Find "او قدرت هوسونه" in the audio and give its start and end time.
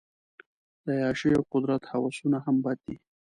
1.37-2.37